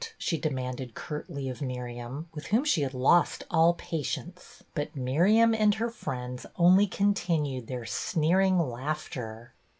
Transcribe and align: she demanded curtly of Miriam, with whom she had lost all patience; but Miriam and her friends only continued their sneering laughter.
she 0.17 0.35
demanded 0.35 0.95
curtly 0.95 1.47
of 1.47 1.61
Miriam, 1.61 2.27
with 2.33 2.47
whom 2.47 2.63
she 2.65 2.81
had 2.81 2.95
lost 2.95 3.43
all 3.51 3.75
patience; 3.75 4.63
but 4.73 4.95
Miriam 4.95 5.53
and 5.53 5.75
her 5.75 5.91
friends 5.91 6.43
only 6.55 6.87
continued 6.87 7.67
their 7.67 7.85
sneering 7.85 8.57
laughter. 8.57 9.53